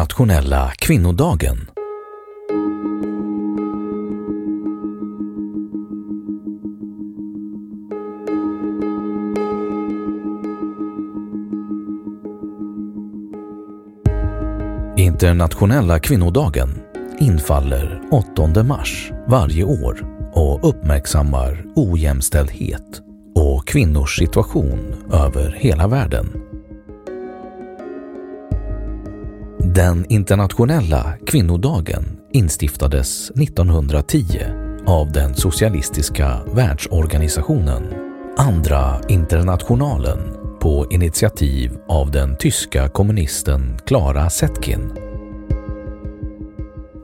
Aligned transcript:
Internationella 0.00 0.72
kvinnodagen 0.78 1.58
Internationella 14.96 15.98
kvinnodagen 15.98 16.68
infaller 17.18 18.02
8 18.10 18.62
mars 18.62 19.12
varje 19.28 19.64
år 19.64 20.04
och 20.32 20.68
uppmärksammar 20.68 21.64
ojämställdhet 21.76 23.02
och 23.34 23.66
kvinnors 23.66 24.16
situation 24.16 24.94
över 25.12 25.56
hela 25.60 25.88
världen. 25.88 26.49
Den 29.74 30.06
internationella 30.08 31.14
kvinnodagen 31.26 32.04
instiftades 32.32 33.30
1910 33.30 34.24
av 34.86 35.12
den 35.12 35.34
socialistiska 35.34 36.40
världsorganisationen 36.54 37.82
Andra 38.36 39.00
internationalen 39.08 40.18
på 40.60 40.86
initiativ 40.90 41.78
av 41.88 42.10
den 42.10 42.36
tyska 42.36 42.88
kommunisten 42.88 43.78
Clara 43.86 44.30
Zetkin. 44.30 44.92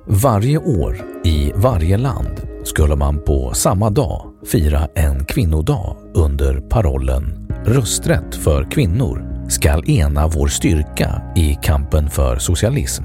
Varje 0.06 0.58
år 0.58 1.04
i 1.24 1.52
varje 1.54 1.96
land 1.96 2.40
skulle 2.64 2.96
man 2.96 3.24
på 3.24 3.52
samma 3.54 3.90
dag 3.90 4.32
fira 4.46 4.88
en 4.94 5.24
kvinnodag 5.24 5.96
under 6.14 6.60
parollen 6.60 7.48
Rösträtt 7.64 8.34
för 8.34 8.70
kvinnor 8.70 9.35
skall 9.48 9.90
ena 9.90 10.28
vår 10.28 10.48
styrka 10.48 11.22
i 11.36 11.58
kampen 11.62 12.10
för 12.10 12.38
socialism. 12.38 13.04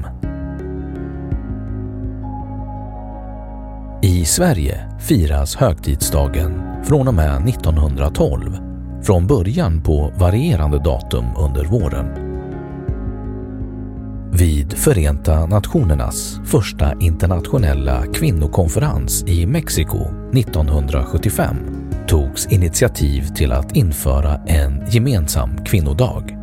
I 4.03 4.25
Sverige 4.25 4.89
firas 4.99 5.55
högtidsdagen 5.55 6.61
från 6.83 7.07
och 7.07 7.13
med 7.13 7.49
1912, 7.49 8.57
från 9.03 9.27
början 9.27 9.83
på 9.83 10.13
varierande 10.17 10.79
datum 10.79 11.25
under 11.37 11.65
våren. 11.65 12.31
Vid 14.33 14.73
Förenta 14.73 15.45
Nationernas 15.45 16.39
första 16.45 16.99
internationella 16.99 18.03
kvinnokonferens 18.13 19.23
i 19.27 19.45
Mexiko 19.45 19.99
1975 20.33 21.80
togs 22.11 22.47
initiativ 22.47 23.27
till 23.35 23.51
att 23.51 23.75
införa 23.75 24.35
en 24.47 24.83
gemensam 24.89 25.65
kvinnodag. 25.65 26.37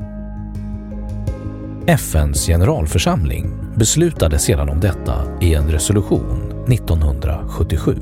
FNs 1.87 2.47
generalförsamling 2.47 3.55
beslutade 3.75 4.39
sedan 4.39 4.69
om 4.69 4.81
detta 4.81 5.39
i 5.41 5.55
en 5.55 5.69
resolution 5.69 6.65
1977. 6.69 7.97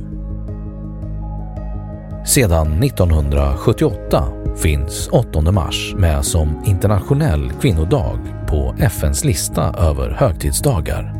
Sedan 2.26 2.82
1978 2.82 4.24
finns 4.56 5.08
8 5.12 5.40
mars 5.52 5.94
med 5.96 6.24
som 6.24 6.62
internationell 6.66 7.52
kvinnodag 7.60 8.18
på 8.48 8.74
FNs 8.78 9.24
lista 9.24 9.74
över 9.78 10.10
högtidsdagar. 10.10 11.14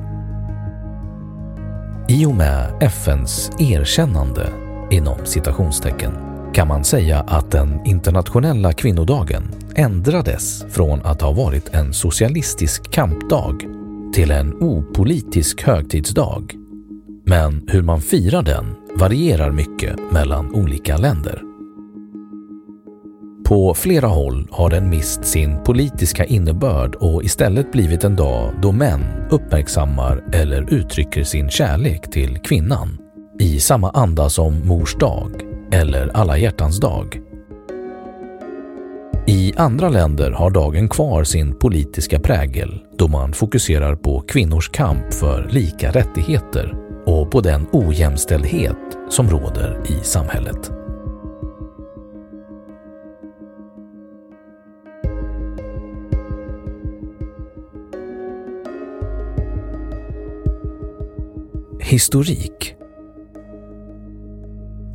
I 2.09 2.27
och 2.27 2.34
med 2.34 2.83
FNs 2.83 3.51
erkännande 3.59 4.49
inom 4.91 5.19
citationstecken 5.25 6.26
kan 6.56 6.69
man 6.69 6.84
säga 6.84 7.21
att 7.21 7.50
den 7.50 7.87
internationella 7.87 8.72
kvinnodagen 8.72 9.43
ändrades 9.75 10.65
från 10.69 11.03
att 11.03 11.22
ha 11.22 11.33
varit 11.33 11.75
en 11.75 11.94
socialistisk 11.94 12.91
kampdag 12.91 13.65
till 14.15 14.31
en 14.31 14.55
opolitisk 14.55 15.62
högtidsdag. 15.62 16.55
Men 17.25 17.69
hur 17.69 17.83
man 17.83 18.00
firar 18.00 18.43
den 18.43 18.75
varierar 18.95 19.53
mycket 19.53 20.12
mellan 20.12 20.55
olika 20.55 20.97
länder. 20.97 21.43
På 23.49 23.75
flera 23.75 24.06
håll 24.06 24.49
har 24.50 24.71
den 24.71 24.91
mist 24.91 25.25
sin 25.25 25.62
politiska 25.65 26.25
innebörd 26.25 26.95
och 26.95 27.25
istället 27.25 27.72
blivit 27.72 28.05
en 28.05 28.16
dag 28.16 28.53
då 28.62 28.72
män 28.72 29.05
uppmärksammar 29.31 30.25
eller 30.33 30.75
uttrycker 30.75 31.25
sin 31.25 31.50
kärlek 31.50 32.11
till 32.11 32.39
kvinnan 32.39 32.99
i 33.41 33.61
samma 33.61 33.91
anda 33.91 34.28
som 34.31 34.69
Mors 34.69 34.95
dag 34.95 35.46
eller 35.77 36.11
Alla 36.15 36.39
hjärtans 36.39 36.81
dag. 36.81 37.21
I 39.27 39.53
andra 39.57 39.89
länder 39.89 40.31
har 40.31 40.51
dagen 40.51 40.89
kvar 40.89 41.25
sin 41.25 41.59
politiska 41.59 42.21
prägel 42.21 42.81
då 42.99 43.09
man 43.09 43.33
fokuserar 43.33 43.97
på 43.97 44.21
kvinnors 44.21 44.69
kamp 44.69 45.15
för 45.15 45.49
lika 45.51 45.91
rättigheter 45.91 46.75
och 47.07 47.31
på 47.31 47.41
den 47.41 47.67
ojämställdhet 47.73 48.77
som 49.11 49.31
råder 49.31 49.83
i 49.89 50.05
samhället. 50.05 50.71
Historik 61.81 62.77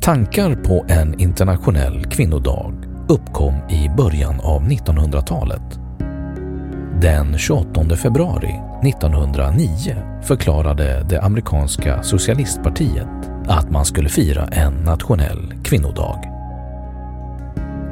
Tankar 0.02 0.54
på 0.54 0.84
en 0.88 1.20
internationell 1.20 2.04
kvinnodag 2.04 2.74
uppkom 3.08 3.54
i 3.54 3.88
början 3.96 4.40
av 4.40 4.62
1900-talet. 4.62 5.80
Den 7.00 7.38
28 7.38 7.96
februari 7.96 8.60
1909 8.82 9.68
förklarade 10.22 11.06
det 11.08 11.20
amerikanska 11.20 12.02
socialistpartiet 12.02 13.08
att 13.46 13.70
man 13.70 13.84
skulle 13.84 14.08
fira 14.08 14.46
en 14.46 14.72
nationell 14.74 15.54
kvinnodag. 15.64 16.18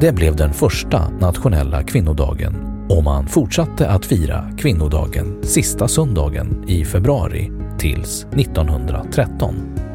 Det 0.01 0.13
blev 0.13 0.37
den 0.37 0.53
första 0.53 1.11
nationella 1.11 1.83
kvinnodagen 1.83 2.87
och 2.89 3.05
man 3.05 3.27
fortsatte 3.27 3.91
att 3.91 4.07
fira 4.07 4.51
kvinnodagen 4.59 5.43
sista 5.43 5.89
söndagen 5.89 6.65
i 6.69 6.85
februari 6.85 7.51
tills 7.79 8.27
1913. 8.33 9.90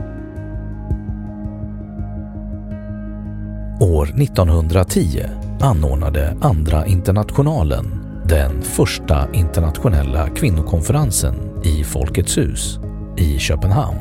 År 3.85 4.21
1910 4.21 5.23
anordnade 5.59 6.37
Andra 6.41 6.85
internationalen 6.85 7.85
den 8.25 8.61
första 8.61 9.33
internationella 9.33 10.29
kvinnokonferensen 10.29 11.35
i 11.63 11.83
Folkets 11.83 12.37
hus 12.37 12.79
i 13.17 13.39
Köpenhamn. 13.39 13.99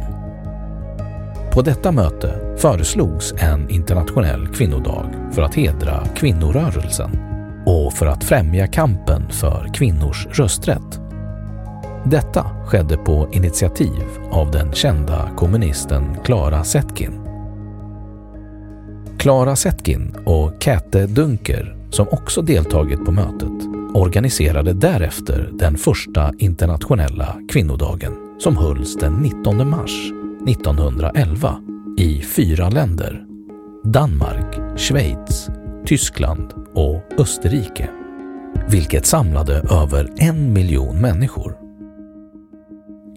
På 1.52 1.62
detta 1.62 1.92
möte 1.92 2.56
föreslogs 2.58 3.34
en 3.38 3.70
internationell 3.70 4.48
kvinnodag 4.48 5.06
för 5.32 5.42
att 5.42 5.54
hedra 5.54 6.06
kvinnorörelsen 6.16 7.10
och 7.66 7.92
för 7.92 8.06
att 8.06 8.24
främja 8.24 8.66
kampen 8.66 9.30
för 9.30 9.70
kvinnors 9.74 10.26
rösträtt. 10.30 11.00
Detta 12.04 12.46
skedde 12.66 12.96
på 12.96 13.28
initiativ 13.32 14.04
av 14.30 14.50
den 14.50 14.72
kända 14.72 15.30
kommunisten 15.36 16.16
Clara 16.24 16.64
Zetkin. 16.64 17.33
Klara 19.24 19.56
Setkin 19.56 20.14
och 20.24 20.52
Käte 20.62 21.06
Dunker, 21.06 21.76
som 21.90 22.08
också 22.08 22.42
deltagit 22.42 23.04
på 23.04 23.12
mötet, 23.12 23.68
organiserade 23.94 24.72
därefter 24.72 25.50
den 25.52 25.76
första 25.76 26.32
internationella 26.38 27.36
kvinnodagen 27.52 28.12
som 28.38 28.56
hölls 28.56 28.96
den 28.96 29.12
19 29.12 29.70
mars 29.70 30.12
1911 30.48 31.56
i 31.98 32.20
fyra 32.20 32.68
länder. 32.68 33.24
Danmark, 33.84 34.78
Schweiz, 34.78 35.48
Tyskland 35.86 36.52
och 36.74 37.02
Österrike. 37.18 37.90
Vilket 38.68 39.06
samlade 39.06 39.54
över 39.54 40.12
en 40.16 40.52
miljon 40.52 41.00
människor. 41.00 41.56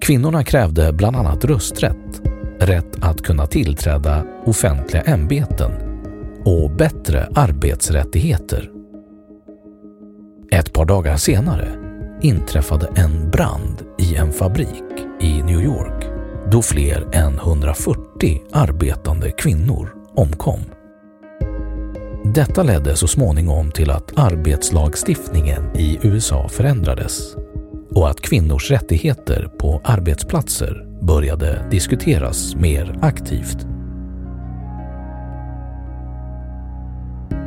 Kvinnorna 0.01 0.43
krävde 0.43 0.93
bland 0.93 1.15
annat 1.15 1.45
rösträtt, 1.45 2.21
rätt 2.59 2.97
att 3.01 3.21
kunna 3.21 3.47
tillträda 3.47 4.25
offentliga 4.45 5.01
ämbeten 5.01 5.86
och 6.47 6.71
bättre 6.71 7.29
arbetsrättigheter. 7.35 8.71
Ett 10.51 10.73
par 10.73 10.85
dagar 10.85 11.17
senare 11.17 11.67
inträffade 12.21 12.89
en 12.95 13.29
brand 13.29 13.85
i 13.99 14.15
en 14.15 14.31
fabrik 14.31 14.83
i 15.21 15.43
New 15.43 15.61
York 15.61 16.05
då 16.51 16.61
fler 16.61 17.15
än 17.15 17.33
140 17.33 18.41
arbetande 18.51 19.31
kvinnor 19.31 19.95
omkom. 20.15 20.59
Detta 22.23 22.63
ledde 22.63 22.95
så 22.95 23.07
småningom 23.07 23.71
till 23.71 23.91
att 23.91 24.17
arbetslagstiftningen 24.19 25.63
i 25.75 25.99
USA 26.01 26.49
förändrades 26.49 27.35
och 27.91 28.09
att 28.09 28.21
kvinnors 28.21 28.71
rättigheter 28.71 29.49
på 29.59 29.81
arbetsplatser 29.83 30.87
började 31.01 31.67
diskuteras 31.71 32.55
mer 32.55 32.99
aktivt. 33.01 33.76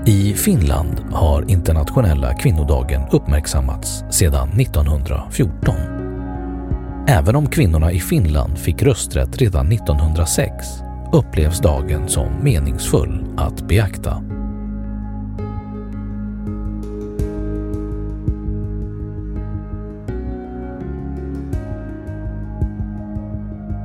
I 0.06 0.34
Finland 0.34 1.00
har 1.12 1.50
internationella 1.50 2.34
kvinnodagen 2.34 3.02
uppmärksammats 3.10 4.04
sedan 4.10 4.48
1914. 4.60 5.74
Även 7.08 7.36
om 7.36 7.46
kvinnorna 7.46 7.92
i 7.92 8.00
Finland 8.00 8.58
fick 8.58 8.82
rösträtt 8.82 9.36
redan 9.38 9.72
1906 9.72 10.66
upplevs 11.12 11.60
dagen 11.60 12.08
som 12.08 12.28
meningsfull 12.42 13.24
att 13.36 13.68
beakta. 13.68 14.22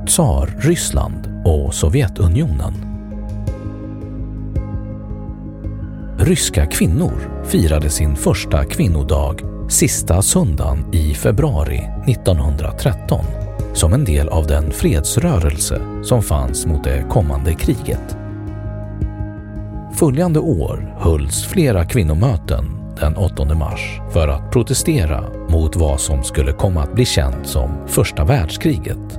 Tsar 0.06 0.54
Ryssland 0.58 1.42
och 1.44 1.74
Sovjetunionen. 1.74 2.95
Ryska 6.18 6.66
kvinnor 6.66 7.44
firade 7.44 7.90
sin 7.90 8.16
första 8.16 8.64
kvinnodag 8.64 9.40
sista 9.68 10.22
söndagen 10.22 10.94
i 10.94 11.14
februari 11.14 11.90
1913 12.06 13.24
som 13.74 13.92
en 13.92 14.04
del 14.04 14.28
av 14.28 14.46
den 14.46 14.70
fredsrörelse 14.70 15.80
som 16.02 16.22
fanns 16.22 16.66
mot 16.66 16.84
det 16.84 17.06
kommande 17.10 17.54
kriget. 17.54 18.16
Följande 19.94 20.40
år 20.40 20.96
hölls 20.98 21.44
flera 21.44 21.84
kvinnomöten 21.84 22.64
den 23.00 23.16
8 23.16 23.54
mars 23.54 24.00
för 24.12 24.28
att 24.28 24.52
protestera 24.52 25.24
mot 25.48 25.76
vad 25.76 26.00
som 26.00 26.24
skulle 26.24 26.52
komma 26.52 26.82
att 26.82 26.94
bli 26.94 27.04
känt 27.04 27.46
som 27.46 27.70
första 27.86 28.24
världskriget. 28.24 29.18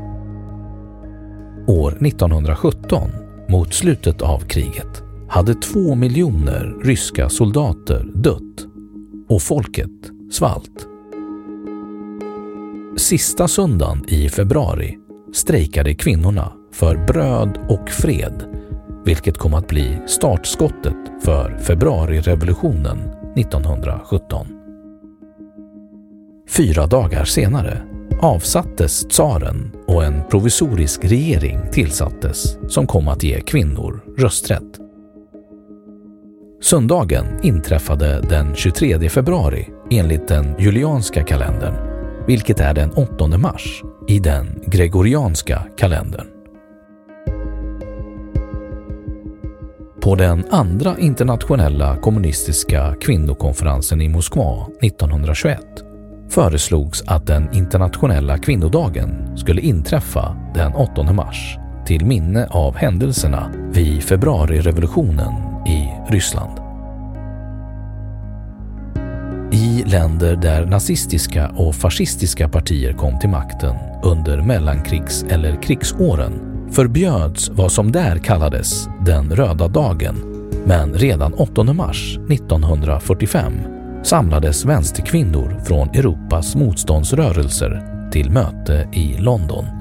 År 1.68 1.92
1917, 1.92 3.10
mot 3.50 3.74
slutet 3.74 4.22
av 4.22 4.40
kriget, 4.40 5.07
hade 5.30 5.54
två 5.54 5.96
miljoner 5.96 6.76
ryska 6.84 7.30
soldater 7.30 8.12
dött 8.16 8.68
och 9.30 9.42
folket 9.42 10.12
svalt. 10.32 10.88
Sista 12.98 13.48
söndagen 13.48 14.06
i 14.08 14.30
februari 14.30 14.98
strejkade 15.34 15.96
kvinnorna 15.96 16.54
för 16.74 17.06
bröd 17.08 17.60
och 17.70 17.90
fred, 17.90 18.44
vilket 19.06 19.38
kom 19.38 19.54
att 19.54 19.68
bli 19.68 20.02
startskottet 20.08 21.24
för 21.24 21.58
februarirevolutionen 21.58 22.98
1917. 23.36 24.48
Fyra 26.50 26.88
dagar 26.88 27.26
senare 27.26 27.82
avsattes 28.22 29.08
tsaren 29.08 29.72
och 29.88 30.04
en 30.04 30.24
provisorisk 30.30 31.06
regering 31.06 31.60
tillsattes 31.72 32.58
som 32.68 32.88
kom 32.88 33.08
att 33.08 33.24
ge 33.24 33.42
kvinnor 33.42 34.04
rösträtt. 34.18 34.87
Söndagen 36.62 37.26
inträffade 37.44 38.22
den 38.30 38.56
23 38.56 39.10
februari 39.10 39.70
enligt 39.92 40.28
den 40.28 40.56
julianska 40.60 41.24
kalendern, 41.24 41.74
vilket 42.28 42.60
är 42.60 42.74
den 42.74 42.92
8 42.92 43.28
mars 43.38 43.84
i 44.08 44.20
den 44.20 44.64
gregorianska 44.66 45.64
kalendern. 45.78 46.28
På 50.02 50.16
den 50.16 50.46
andra 50.50 50.98
internationella 50.98 51.98
kommunistiska 51.98 52.96
kvinnokonferensen 53.02 54.02
i 54.02 54.10
Moskva 54.10 54.68
1921 54.82 55.60
föreslogs 56.30 57.04
att 57.08 57.28
den 57.28 57.54
internationella 57.54 58.38
kvinnodagen 58.38 59.38
skulle 59.38 59.62
inträffa 59.62 60.38
den 60.54 60.74
8 60.74 61.14
mars 61.14 61.58
till 61.88 62.06
minne 62.06 62.48
av 62.50 62.76
händelserna 62.76 63.52
vid 63.72 64.04
februarirevolutionen 64.04 65.47
Ryssland. 66.10 66.60
I 69.52 69.84
länder 69.86 70.36
där 70.36 70.66
nazistiska 70.66 71.50
och 71.50 71.76
fascistiska 71.76 72.50
partier 72.50 72.94
kom 72.94 73.20
till 73.20 73.30
makten 73.30 73.76
under 74.04 74.42
mellankrigs 74.42 75.26
eller 75.30 75.62
krigsåren 75.62 76.34
förbjöds 76.72 77.50
vad 77.50 77.72
som 77.72 77.92
där 77.92 78.18
kallades 78.18 78.88
den 79.06 79.36
röda 79.36 79.68
dagen 79.68 80.16
men 80.66 80.94
redan 80.94 81.34
8 81.34 81.64
mars 81.64 82.18
1945 82.30 83.54
samlades 84.04 84.66
vänsterkvinnor 84.66 85.62
från 85.66 85.90
Europas 85.90 86.56
motståndsrörelser 86.56 87.82
till 88.12 88.32
möte 88.32 88.90
i 88.94 89.18
London. 89.18 89.77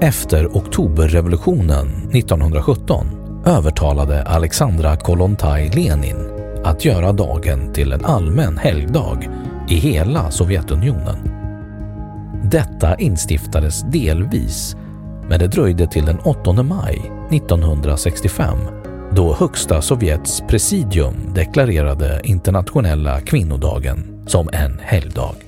Efter 0.00 0.56
oktoberrevolutionen 0.56 1.86
1917 2.12 3.06
övertalade 3.46 4.22
Alexandra 4.22 4.96
Kollontaj 4.96 5.70
Lenin 5.74 6.16
att 6.64 6.84
göra 6.84 7.12
dagen 7.12 7.72
till 7.72 7.92
en 7.92 8.04
allmän 8.04 8.58
helgdag 8.58 9.28
i 9.68 9.74
hela 9.74 10.30
Sovjetunionen. 10.30 11.16
Detta 12.42 12.94
instiftades 12.94 13.82
delvis, 13.82 14.76
men 15.28 15.38
det 15.38 15.46
dröjde 15.46 15.86
till 15.86 16.04
den 16.04 16.18
8 16.18 16.52
maj 16.52 17.12
1965 17.30 18.58
då 19.12 19.34
Högsta 19.34 19.82
Sovjets 19.82 20.42
presidium 20.48 21.14
deklarerade 21.34 22.20
internationella 22.24 23.20
kvinnodagen 23.20 24.24
som 24.26 24.48
en 24.52 24.78
helgdag. 24.82 25.43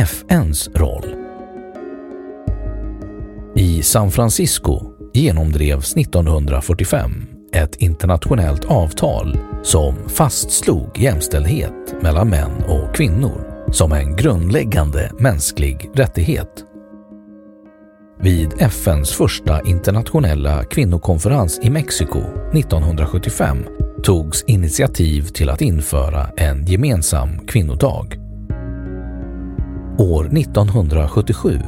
FNs 0.00 0.68
roll. 0.74 1.14
I 3.56 3.82
San 3.82 4.10
Francisco 4.10 4.92
genomdrevs 5.12 5.96
1945 5.96 7.26
ett 7.52 7.76
internationellt 7.76 8.64
avtal 8.64 9.38
som 9.62 10.08
fastslog 10.08 10.98
jämställdhet 10.98 12.02
mellan 12.02 12.28
män 12.28 12.64
och 12.68 12.94
kvinnor 12.94 13.64
som 13.72 13.92
en 13.92 14.16
grundläggande 14.16 15.12
mänsklig 15.18 15.90
rättighet. 15.94 16.64
Vid 18.20 18.52
FNs 18.58 19.10
första 19.10 19.66
internationella 19.66 20.64
kvinnokonferens 20.64 21.60
i 21.62 21.70
Mexiko 21.70 22.20
1975 22.54 23.64
togs 24.02 24.44
initiativ 24.44 25.22
till 25.22 25.50
att 25.50 25.62
införa 25.62 26.26
en 26.36 26.66
gemensam 26.66 27.46
kvinnodag. 27.46 28.19
År 30.00 30.38
1977 30.38 31.60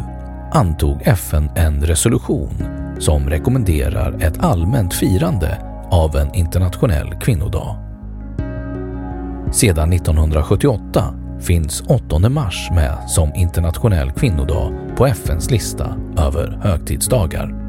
antog 0.53 1.03
FN 1.03 1.51
en 1.57 1.81
resolution 1.81 2.51
som 2.99 3.31
rekommenderar 3.31 4.23
ett 4.23 4.39
allmänt 4.39 4.95
firande 4.95 5.59
av 5.91 6.17
en 6.17 6.35
internationell 6.35 7.15
kvinnodag. 7.21 7.77
Sedan 9.53 9.93
1978 9.93 11.15
finns 11.41 11.83
8 11.89 12.29
mars 12.29 12.71
med 12.71 13.11
som 13.11 13.35
internationell 13.35 14.11
kvinnodag 14.11 14.73
på 14.97 15.07
FNs 15.07 15.51
lista 15.51 15.97
över 16.19 16.61
högtidsdagar. 16.62 17.62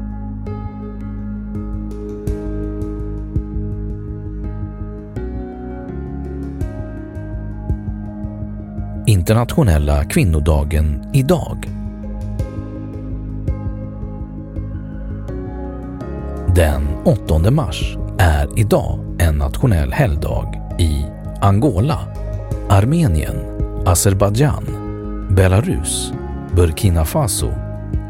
Internationella 9.14 10.04
kvinnodagen 10.04 11.06
idag. 11.12 11.70
Den 16.54 16.82
8 17.04 17.50
mars 17.50 17.96
är 18.18 18.58
idag 18.58 18.98
en 19.18 19.34
nationell 19.34 19.92
helgdag 19.92 20.76
i 20.78 21.04
Angola, 21.40 21.98
Armenien, 22.68 23.36
Azerbajdzjan, 23.86 24.64
Belarus, 25.30 26.12
Burkina 26.56 27.04
Faso, 27.04 27.50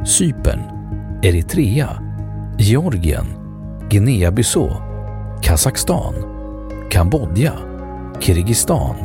Cypern, 0.06 0.60
Eritrea, 1.22 1.88
Georgien, 2.58 3.26
Guinea-Bissau, 3.90 4.70
Kazakstan, 5.42 6.14
Kambodja, 6.90 7.52
Kirgizistan, 8.20 8.96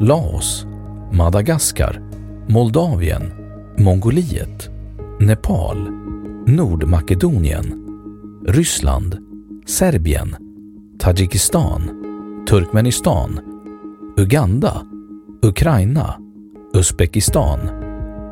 Laos, 0.00 0.66
Madagaskar, 1.12 2.00
Moldavien, 2.48 3.32
Mongoliet, 3.78 4.68
Nepal, 5.20 5.90
Nordmakedonien, 6.46 7.86
Ryssland, 8.46 9.18
Serbien, 9.66 10.36
Tadzjikistan, 10.98 11.90
Turkmenistan, 12.48 13.40
Uganda, 14.16 14.82
Ukraina, 15.42 16.14
Uzbekistan, 16.74 17.60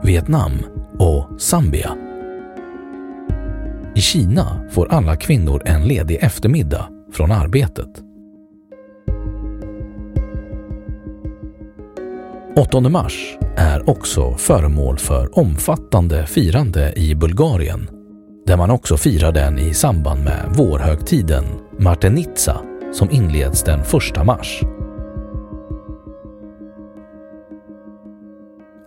Vietnam 0.03 0.53
och 0.99 1.41
Zambia. 1.41 1.97
I 3.95 4.01
Kina 4.01 4.61
får 4.71 4.89
alla 4.93 5.17
kvinnor 5.17 5.63
en 5.65 5.83
ledig 5.83 6.19
eftermiddag 6.21 6.89
från 7.13 7.33
arbetet. 7.33 8.08
8 12.59 12.81
mars 12.81 13.38
är 13.57 13.91
också 13.91 14.35
föremål 14.35 14.99
för 14.99 15.38
omfattande 15.38 16.27
firande 16.27 16.93
i 16.97 17.15
Bulgarien 17.15 17.91
där 18.47 18.57
man 18.57 18.71
också 18.71 18.97
firar 18.97 19.33
den 19.33 19.59
i 19.59 19.75
samband 19.75 20.25
med 20.25 20.55
vårhögtiden 20.57 21.45
Martenitsa 21.79 22.61
som 22.93 23.11
inleds 23.11 23.62
den 23.62 23.81
1 23.81 24.27
mars. 24.27 24.61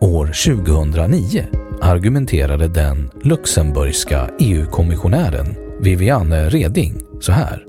År 0.01 0.25
2009 0.25 1.45
argumenterade 1.81 2.67
den 2.67 3.09
luxemburgska 3.23 4.29
EU-kommissionären 4.39 5.55
Viviane 5.79 6.49
Reding 6.49 7.01
så 7.19 7.31
här. 7.31 7.65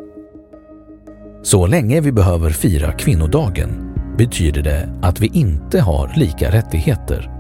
Så 1.43 1.67
länge 1.67 2.01
vi 2.01 2.13
behöver 2.13 2.51
fira 2.51 2.93
kvinnodagen 2.93 3.93
betyder 4.17 4.63
det 4.63 4.89
att 5.03 5.21
vi 5.21 5.27
inte 5.27 5.81
har 5.81 6.13
lika 6.17 6.51
rättigheter. 6.51 7.31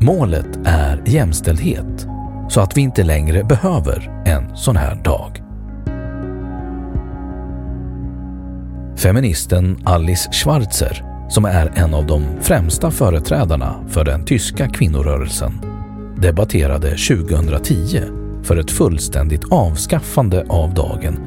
Målet 0.00 0.58
är 0.64 1.02
jämställdhet 1.06 2.06
så 2.48 2.60
att 2.60 2.76
vi 2.76 2.80
inte 2.80 3.04
längre 3.04 3.44
behöver 3.44 4.22
en 4.26 4.56
sån 4.56 4.76
här 4.76 4.94
dag. 4.94 5.42
Feministen 8.96 9.78
Alice 9.84 10.32
Schwarzer, 10.32 11.04
som 11.28 11.44
är 11.44 11.72
en 11.74 11.94
av 11.94 12.06
de 12.06 12.24
främsta 12.40 12.90
företrädarna 12.90 13.84
för 13.88 14.04
den 14.04 14.24
tyska 14.24 14.68
kvinnorörelsen, 14.68 15.52
debatterade 16.16 16.88
2010 16.90 18.00
för 18.42 18.56
ett 18.56 18.70
fullständigt 18.70 19.44
avskaffande 19.50 20.46
av 20.48 20.74
dagen 20.74 21.18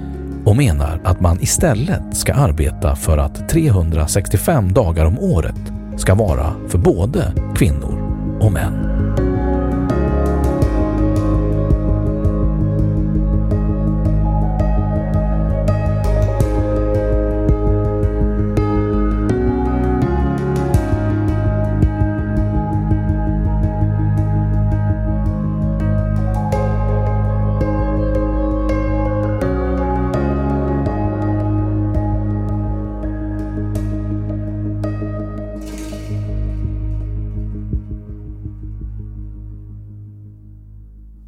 och 0.47 0.55
menar 0.55 1.01
att 1.03 1.19
man 1.19 1.41
istället 1.41 2.17
ska 2.17 2.33
arbeta 2.33 2.95
för 2.95 3.17
att 3.17 3.49
365 3.49 4.73
dagar 4.73 5.05
om 5.05 5.19
året 5.19 5.73
ska 5.97 6.15
vara 6.15 6.55
för 6.67 6.77
både 6.77 7.33
kvinnor 7.55 8.01
och 8.41 8.51
män. 8.51 8.86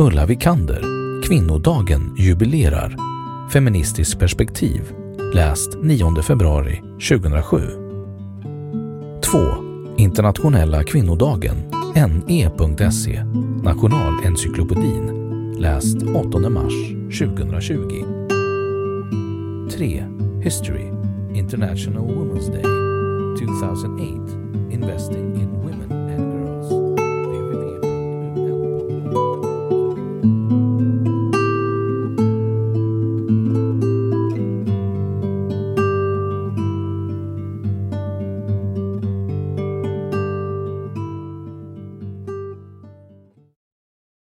Ulla 0.00 0.26
Vikander. 0.26 0.82
Kvinnodagen 1.22 2.14
jubilerar. 2.16 2.96
Feministiskt 3.52 4.18
perspektiv. 4.18 4.82
Läst 5.34 5.70
9 5.82 6.22
februari 6.22 6.82
2007. 7.08 7.60
2. 9.22 9.38
Internationella 9.96 10.84
kvinnodagen. 10.84 11.56
NE.se. 11.94 13.24
Nationalencyklopedin. 13.62 15.02
Läst 15.58 15.96
8 16.02 16.50
mars 16.50 16.74
2020. 17.18 18.04
3. 19.76 20.04
History. 20.42 20.92
International 21.34 22.04
Women's 22.04 22.50
Day. 22.52 22.62
2008. 23.38 24.38
Investing 24.70 25.34
in 25.34 25.48
Women 25.48 25.97